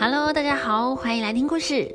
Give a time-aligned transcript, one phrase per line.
[0.00, 1.88] Hello，大家好，欢迎来听故事。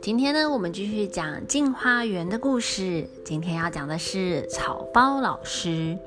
[0.00, 3.08] 今天呢，我们继续讲《镜花缘》的故事。
[3.24, 5.98] 今天要讲的是草包老师。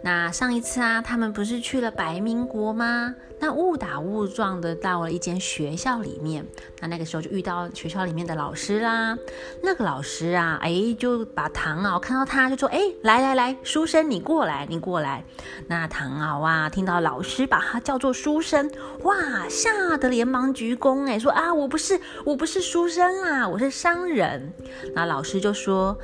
[0.00, 3.14] 那上一次啊，他们不是去了白民国吗？
[3.40, 6.46] 那误打误撞的到了一间学校里面。
[6.78, 9.18] 那那个时候就遇到学校里面的老师啦。
[9.60, 15.24] 那个老师啊，哎，就把唐敖看到他就说：“哎，来来来，书生你过来，你过来。”
[15.66, 18.70] 那唐敖啊，听到老师把他叫做书生，
[19.02, 24.52] 哇，吓得连忙鞠躬，哎，说：“啊，我不是，我不是书生啊，我是商人。”
[24.94, 25.98] 那老师就说：“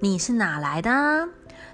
[0.00, 0.90] 你是哪来的？”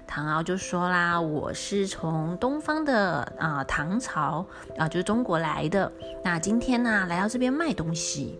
[0.07, 4.45] 唐敖就说啦：“我是从东方的啊，唐朝
[4.77, 5.89] 啊，就是中国来的。
[6.23, 8.37] 那今天呢，来到这边卖东西。”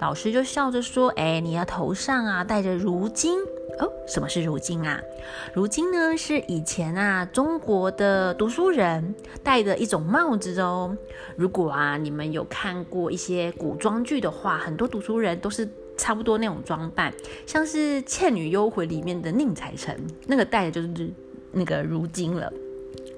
[0.00, 3.38] 老师就笑着说：“哎，你的头上啊戴着如巾
[3.78, 3.90] 哦？
[4.08, 5.00] 什么是如巾啊？
[5.54, 10.96] 如巾呢是以前啊中国的读书人戴的一种帽子哦。
[11.36, 17.12] 如果啊你们有看过一些古装剧的话，很多读书人都是。”差不多那种装扮，
[17.46, 21.10] 像是《倩女幽魂》里面的宁采臣，那个戴的就是
[21.52, 22.52] 那个如今了。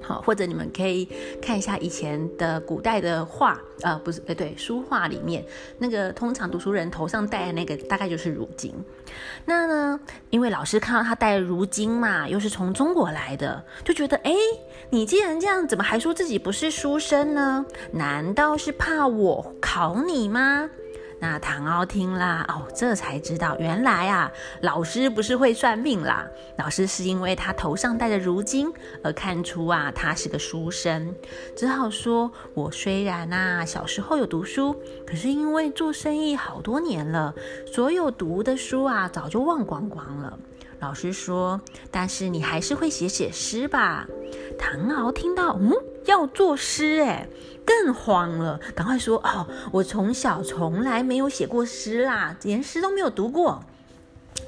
[0.00, 1.06] 好，或者你们可以
[1.42, 5.44] 看一下以前的古代的画，呃，不是，呃，对，书画里面
[5.78, 8.72] 那个通常读书人头上戴的那个，大概就是如今。
[9.44, 14.32] 那呢，因为老师看到他戴如今嘛，又是从中国来的，就觉得，哎，
[14.88, 17.66] 你既然这样，怎么还说自己不是书生呢？
[17.92, 20.70] 难道是怕我考你吗？
[21.20, 24.30] 那唐敖听啦，哦，这才知道原来啊，
[24.62, 31.14] 老师不是会算命啦，老师是因为他头上戴着如巾而看出啊，他是个书生，
[31.56, 37.34] 只好说：我虽然啊小时候有读书，可是因为做生意好多年了，
[37.66, 40.38] 所有读的书啊早就忘光光了。
[40.80, 41.60] 老师说：
[41.90, 44.06] 但是你还是会写写诗吧？
[44.56, 45.72] 唐敖听到，嗯，
[46.08, 47.28] 要作诗，哎。
[47.68, 49.46] 更慌了，赶快说哦！
[49.72, 53.62] 我从小从来没有写过诗啦，连诗都没有读过。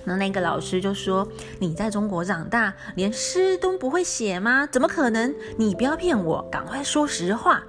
[0.04, 1.28] 那那个老师就说
[1.60, 4.66] ：“你在中国长大，连诗都不会写吗？
[4.66, 5.34] 怎么可能？
[5.58, 7.62] 你不要骗我，赶快说实话。”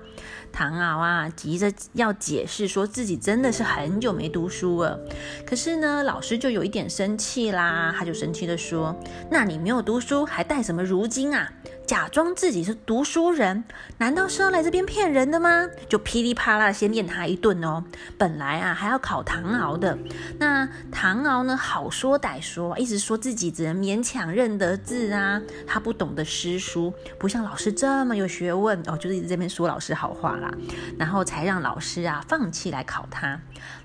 [0.54, 4.98] 唐敖啊，急着要解释，说自己真的是很久没读书了。
[5.46, 8.96] 可是呢，老师就有一点生气啦，他就生气的说
[9.30, 11.52] ：“那你没有读书，还带什么如今啊？”
[11.92, 13.66] 假装自己是读书人，
[13.98, 15.68] 难道是要来这边骗人的吗？
[15.90, 17.84] 就噼里啪啦先念他一顿哦。
[18.18, 19.98] 本来啊还要考唐敖的，
[20.40, 30.50] 那唐敖呢好说歹说，一直说自己只能勉强认得字啊，他不懂得诗书，不像老师这么有学问哦，就一直这边说老师好话啦，
[30.98, 33.38] 然后才让老师啊放弃来考他。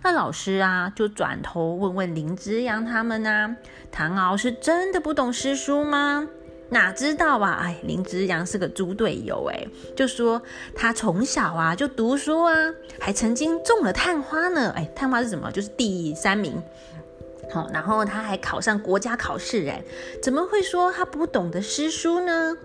[0.04, 3.56] 那老师啊就转头问问林之阳他们啊，
[3.90, 6.28] 唐敖是真的不懂诗书吗？
[6.68, 7.60] 哪知道啊！
[7.62, 10.42] 哎，林之阳是个猪队友哎，就说
[10.74, 12.52] 他从小啊就读书啊，
[12.98, 14.72] 还曾经中了探花呢。
[14.76, 15.50] 哎，探花是什么？
[15.52, 16.60] 就是第三名。
[17.52, 19.80] 好，然后他还考上国家考试哎，
[20.20, 22.56] 怎么会说他不懂得诗书呢？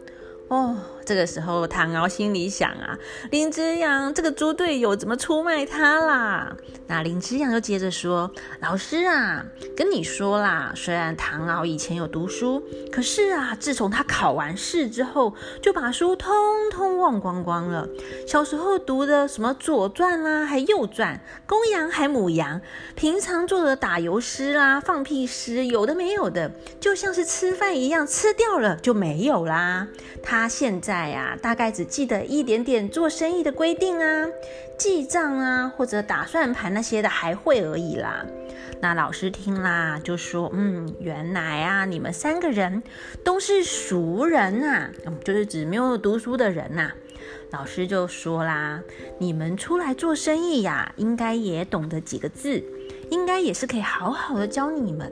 [0.48, 0.76] 哦，
[1.12, 2.98] 这个时候唐敖心里想啊，
[3.32, 6.56] 林之阳这个猪队友怎么出卖他啦？
[6.88, 8.32] 那林之阳就接着说
[8.64, 9.46] ：“老师啊，
[9.76, 16.34] 跟你说啦，虽然唐敖以前有读书，可是啊，自从他考完试之后，就把书通
[16.72, 17.86] 通忘光光了。
[18.26, 22.62] 小时候读的什么《左传》啦，还《右传》，公羊还母羊，
[22.96, 29.90] 平常做的打油诗啦、放屁诗，有的没有的，就像是吃饭一样，吃掉了就没有啦。”
[30.24, 34.28] 他现在呀，大概只记得一点点做生意的规定啊、
[34.78, 38.26] 记账啊，或者打算盘那些的还会而已啦。
[38.80, 42.82] 那老师听啦，就说：“嗯，原来啊，你们三个人
[43.24, 44.90] 都是熟人啊，
[45.24, 46.92] 就是指没有读书的人呐。”
[47.52, 48.82] 老师就说啦
[49.20, 52.64] ：“你们出来做生意呀，应该也懂得几个字。”
[53.12, 55.12] 应该也是可以好好的教你们，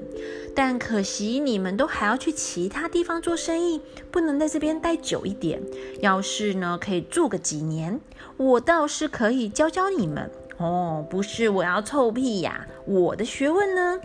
[0.55, 5.61] 但可惜你们都还要去其他地方做生意，不能在这边待久一点。
[5.99, 7.99] 要是呢，可以住个几年，
[8.37, 11.05] 我倒是可以教教你们哦。
[11.09, 13.99] 不是我要臭屁呀，我的学问呢？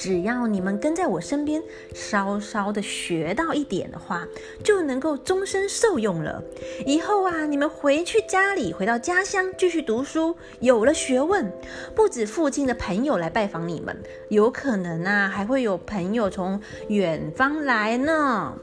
[0.00, 1.62] 只要你们跟在我身边，
[1.92, 4.26] 稍稍的学到一点的话，
[4.64, 6.42] 就能够终身受用了。
[6.86, 11.52] 以后啊，你们回去家里，回到家乡继续读书，有了学问，
[11.94, 13.94] 不止附近的朋友来拜访你们，
[14.30, 16.58] 有可能啊，还会有朋友从
[16.88, 18.54] 远方来呢。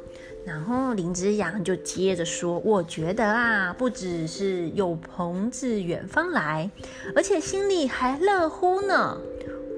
[0.44, 6.72] 然后林之阳就接着说：“我觉得啊，不只是有朋自远方来，
[7.14, 9.20] 而且心里还乐乎呢。”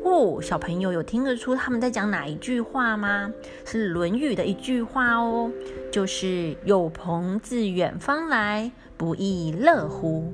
[0.04, 3.31] 哦，小朋友有听得出他们在讲哪一句话吗？
[3.66, 5.51] 是《论语》的一句话哦，
[5.92, 10.34] 就是“有朋自远方来，不亦乐乎”。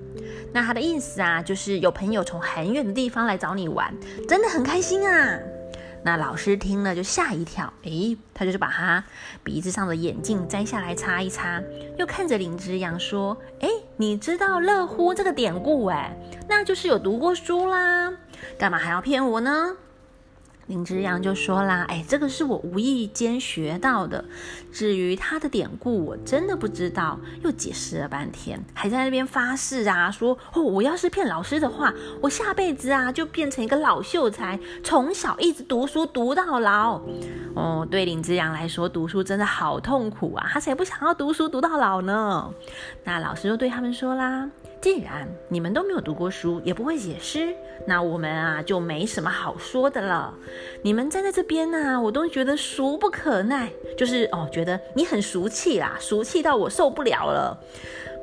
[0.53, 3.93] 那它的意思啊，就是有朋友从很远的地方来找你玩，
[4.27, 5.39] 真的很开心啊。
[6.03, 9.03] 那老师听了就吓一跳，诶，他就是把他
[9.43, 11.59] 鼻子上的眼镜摘下来擦一擦，
[11.97, 15.87] 又看着林之阳说：“诶，你知道‘乐乎’这个典故？
[15.87, 16.15] 诶，
[16.47, 18.13] 那就是有读过书啦，
[18.57, 19.75] 干嘛还要骗我呢？”
[20.67, 24.25] 林之阳就说啦：“哎，这个是我无意间学到的。
[24.73, 36.99] 至于他的典故，我真的不知道。”又解释了半天，还在那边发誓啊，说：“哦，我要是骗老师的话，我下辈子啊就变成一个老秀才，从小一直读书读到老。”
[37.53, 42.51] 哦，对林之阳来说，读书真的好痛苦啊，他才不想要读书读到老呢。
[43.03, 44.49] 那老师就对他们说啦。
[44.81, 47.55] 既然你们都没有读过书，也不会写诗，
[47.87, 50.33] 那我们啊就没什么好说的了。
[50.83, 57.59] 你们站在这边呢，我都觉得俗不可耐，就是哦，觉得你很俗气啦，俗气到我受不了了。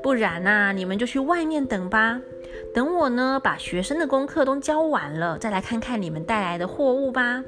[0.03, 2.21] 不然呐，你们就去外面等吧，
[2.73, 7.43] 等我呢把学生的功课都教完了，再来看看你们带来的货物吧。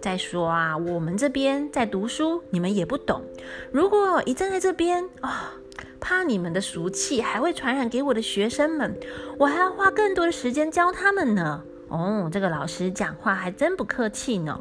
[0.00, 3.22] 再说啊，我们这边在读书，你们也不懂。
[3.70, 5.54] 如果一站在这边啊。
[6.02, 8.98] 怕你们的俗气还会传染给我的学生们，
[9.38, 11.62] 我还要花更多的时间教他们呢。
[11.88, 14.58] 哦，这个老师讲话还真不客气呢。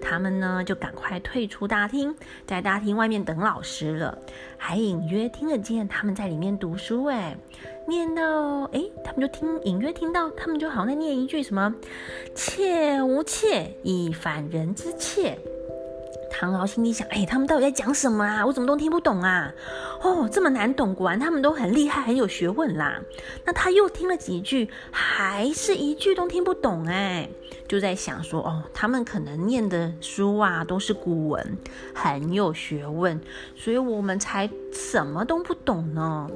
[0.00, 2.14] 他们呢就赶快退出大厅，
[2.46, 4.18] 在大厅外面等老师了，
[4.56, 7.04] 还隐约听得见他们在里面读书。
[7.06, 7.36] 诶，
[7.86, 11.74] 念到诶，他们就听隐约听到他们就好像在念一句什么
[12.34, 15.38] “妾无妾，以反人之妾”。
[16.40, 18.46] 唐敖心里想：哎，他们到底在讲什么啊？
[18.46, 19.52] 我怎么都听不懂啊？
[20.00, 23.00] 哦，这么难懂，果然他们都很厉害，很有学问啦。
[23.44, 27.28] 那他又听了几句，还是一句都听不懂，哎，
[27.66, 31.58] 就在想说：哦，他们可能念的书啊都是古文，
[31.92, 33.20] 很有学问，
[33.56, 36.30] 所以我们才什么都不懂呢。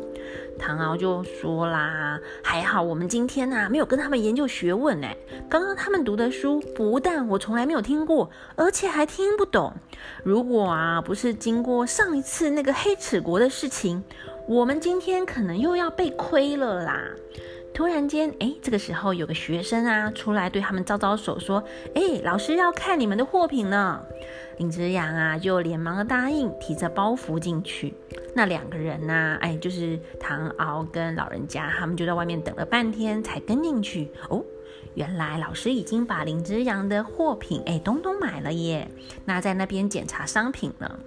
[0.59, 5.09] 唐敖就说啦：“还好我们今天呐没有跟他们研究学问呢。
[5.49, 9.73] 刚刚他们读的书不但我从来没有听过，而且还听不懂。
[10.23, 14.03] 如果啊不是经过上一次那个黑齿国的事情，
[14.47, 17.03] 我们今天可能又要被亏了啦。”
[17.75, 21.65] 突然间，哎，这个时候有个学生啊出来对他们招招手，说
[21.97, 24.05] ：“哎，老师要看你们的货品呢。”
[24.59, 27.95] 林之阳啊就连忙的答应，提着包袱进去。
[28.35, 34.11] 那两个人呢，哎，就是唐敖跟老人家，他们就在外面等了半天才跟进去。
[34.29, 34.45] 哦，
[34.95, 38.87] 原来老师已经把林之阳的货品，哎，东东买了耶。
[39.25, 40.99] 那在那边检查商品呢。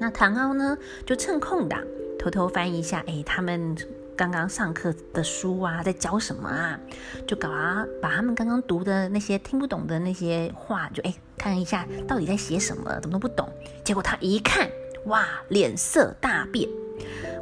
[0.00, 1.80] 那唐敖呢，就趁空档
[2.18, 3.76] 偷偷翻一下，哎，他们。
[4.22, 6.78] 刚刚上课的书啊，在教什么啊？
[7.26, 13.52] 就搞啊，把他们刚刚读的那些听不懂的那些话，就哎看一下到底在写什么，怎么都不懂。
[13.82, 14.70] 结果他一看，
[15.06, 16.68] 哇，脸色大变。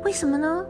[0.05, 0.65] 为什么呢？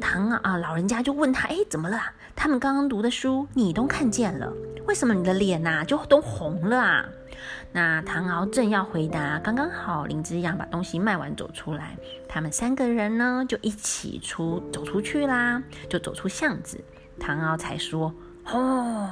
[0.00, 2.00] 唐啊，老人家就问他，哎，怎么了？
[2.34, 4.52] 他们刚刚读的书你都看见了，
[4.86, 7.04] 为什么你的脸呐就都红了啊？
[7.72, 11.96] 那唐敖正要回答，刚刚好林之阳把东西卖完走出来，
[12.28, 16.82] 他们三个人呢就一起出走出去啦，就走出巷子，
[17.18, 18.12] 唐敖才说
[18.52, 19.08] ：“哦，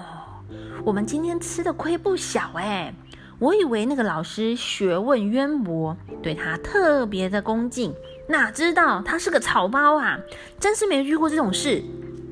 [0.84, 2.94] 我们今天吃的亏不小哎，
[3.38, 7.94] 我以为那个老师学问渊博，对他特别的恭敬，
[8.28, 10.18] 哪知道他是个草包啊，
[10.58, 11.82] 真是没遇过这种事。”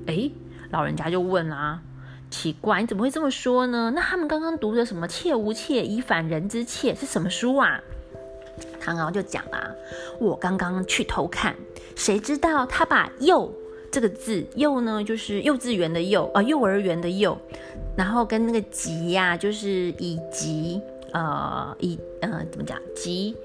[0.07, 0.31] 哎，
[0.71, 1.81] 老人家就问啊。
[2.31, 3.93] 奇怪，你怎么会这么说呢？
[3.95, 7.79] 那他们刚刚读的什么“妾无妾，以反人之妾”是什么书啊？
[8.81, 9.71] 唐敖就讲啊，
[10.19, 11.55] 我刚刚去偷看，
[11.95, 13.53] 谁知道他把“幼”
[13.93, 17.39] 这个字，“幼”呢就是幼稚园的“幼”啊，幼儿园的“幼”，
[17.95, 20.81] 然后跟那个“及”呀，就是以及
[21.13, 23.37] 呃以呃怎么讲及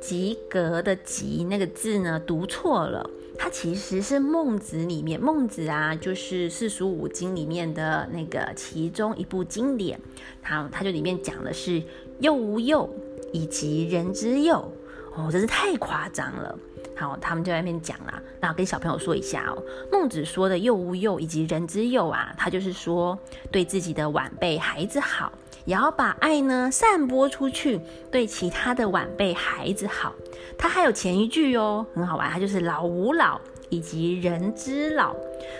[0.00, 3.08] 及格的“及”那个字呢读错了。
[3.40, 10.00] 它其实是孟子里面，孟子啊，就是四书五经里面的那个其中一部经典。
[10.42, 11.80] 它它就里面讲的是
[12.18, 12.88] “幼无幼，
[13.32, 14.72] 以及人之幼”，
[15.14, 16.58] 哦，真是太夸张了。
[16.96, 18.20] 好，他们就在那边讲啦。
[18.40, 19.62] 那跟小朋友说一下哦，
[19.92, 23.16] 孟子说的“幼吾幼，以及人之幼”啊，他就是说
[23.52, 25.32] 对自己的晚辈孩子好。
[25.68, 27.78] 也要把爱呢散播出去，
[28.10, 30.14] 对其他的晚辈孩子好。
[30.56, 35.14] 他还有前一句哦，很好玩，他就是老吾老以及人之老，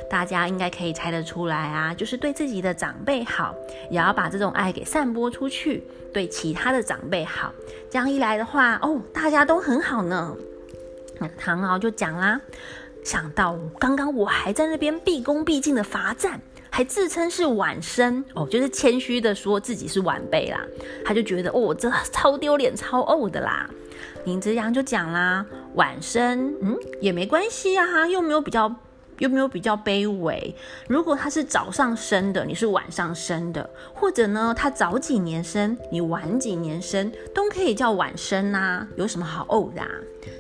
[0.09, 3.55] 大家应该可以猜得出来啊，就是对自己的长辈好，
[3.91, 7.53] 也要把这种爱给散播出去，对其他的长辈好。
[7.91, 10.35] 这样一来的话，哦，大家都很好呢。
[11.37, 12.41] 唐敖就讲啦，
[13.05, 16.41] 想到刚刚我还在那边毕恭毕敬的罚站。
[16.71, 20.61] 还自称是晚生哦，就是谦虚的说自己是晚辈啦。
[21.05, 23.69] 他就觉得哦，这超丢脸、超呕的啦。
[24.25, 25.45] 林子阳就讲啦，
[25.75, 28.75] 晚生嗯也没关系啊，又没有比较。
[29.19, 30.55] 有没有比较卑微？
[30.89, 39.83] 如果他是早上生的，你是晚上生的，或者呢，他早几年生，你晚几年生，都可以叫晚生呐，有什么好怄的？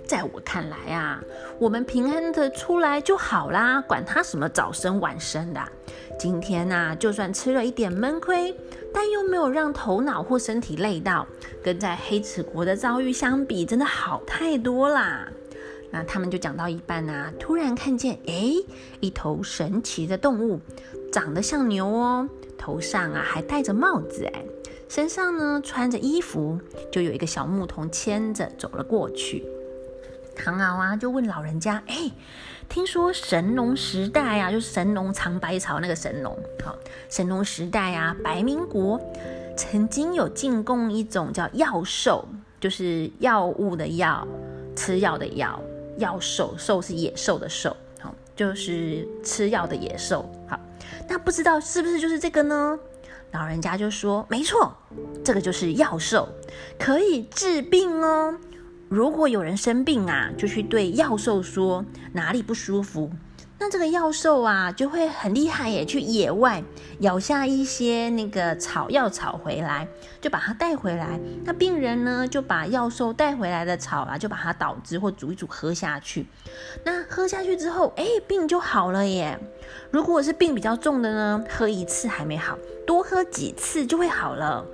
[0.06, 1.22] 在我看来啊，
[1.58, 5.60] 我们平安的出来就好啦，管他什么早生晚生的。
[6.18, 8.54] 今天呐，就算吃了一点闷亏，
[8.92, 11.26] 但又没有让头脑或身体累到，
[11.62, 15.28] 跟在黑齿国的遭遇相比，真的好太多啦。
[15.90, 18.52] 那他们就讲到一半呢，突然看见，哎，
[19.00, 20.60] 一头神奇的动物，
[21.10, 24.44] 长得像牛哦，头上啊还戴着帽子，哎，
[24.88, 26.60] 身上呢穿着衣服，
[26.92, 29.46] 就有一个小牧童牵着走了过去。
[30.36, 32.12] 唐敖啊就问老人家，哎，
[32.68, 36.76] 听说神农时代啊，就是神农尝百草那个神农，好，
[37.08, 39.00] 神农时代啊，白民国
[39.56, 42.28] 曾经有进贡一种叫药兽，
[42.60, 44.28] 就是药物的药，
[44.76, 45.60] 吃药的药。
[45.98, 50.28] 药兽，兽是野兽的兽，好，就是吃药的野兽。
[50.48, 50.58] 好，
[51.08, 52.78] 那不知道是不是就是这个呢？
[53.32, 54.74] 老人家就说，没错，
[55.22, 56.28] 这个就是药兽，
[56.78, 58.34] 可以治病哦。
[58.88, 63.10] 如果有人生病啊，就去对药兽说哪里不舒服。
[63.60, 66.62] 那这个药兽啊，就会很厉害耶，去野外
[67.00, 69.86] 咬下一些那个草药草回来，
[70.20, 71.18] 就把它带回来。
[71.44, 76.24] 那病人呢，就把药兽带回来的草啊，就把它捣汁或煮一煮喝下去。
[76.84, 79.36] 那喝下去之后，哎，病就好了耶。
[79.90, 84.64] 如果是病比较重的呢，喝一次还没好，多喝几次就会好了。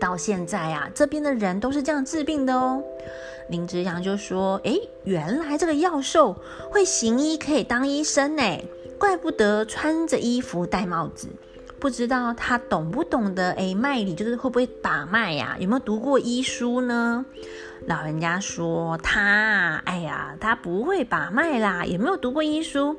[0.00, 2.82] 到现在啊，这边的人都是这样治病的哦。
[3.50, 6.36] 林之阳就说：“诶，原来这个药兽
[6.70, 8.42] 会行医，可以当医生呢，
[8.96, 11.28] 怪不得穿着衣服戴帽子。
[11.80, 13.50] 不知道他懂不懂得？
[13.52, 15.56] 诶，脉理就是会不会把脉呀？
[15.58, 17.26] 有没有读过医书呢？”
[17.88, 22.96] 老人家说：“他，哎呀，他不会把脉啦，也没有读过医书，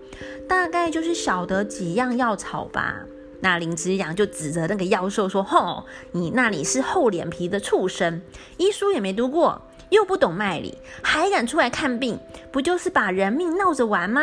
[0.50, 3.05] 大概就是晓得几样药草吧。”
[3.43, 8.22] 那林之阳就指着那个妖兽说：“吼，你那里是厚脸皮的畜生，
[8.58, 9.62] 医书也没读过。”
[9.92, 12.20] 又不懂卖理，还敢出来看病，
[12.52, 14.22] 不就是把人命闹着玩吗？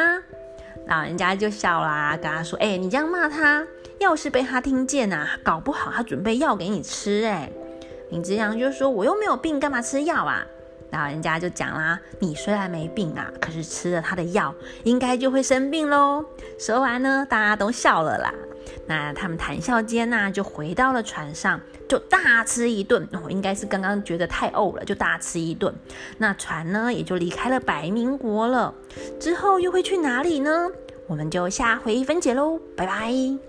[0.87, 3.63] 老人家就笑啦，跟他说：“哎，你这样骂他，
[3.99, 7.51] 要是被他听见呐，搞不好他准备药给你吃。”哎，
[8.11, 10.45] 林之阳就说：“我又没有病，干嘛吃药啊？”
[10.91, 16.25] 老人家就讲啦：“你虽然没病啊，可是吃了他的药，应该就会生病喽。”
[16.59, 18.33] 说完呢，大家都笑了啦。
[18.87, 23.07] 那他们谈笑间呢，就回到了船上，就大吃一顿。
[23.13, 25.75] 哦，应该是刚刚觉得太呕了，就大吃一顿。
[26.19, 28.75] 那船呢，也就离开了白民国了。
[29.21, 30.69] 之后又会去哪里呢？
[31.07, 33.48] 我们就下回分解喽，拜拜。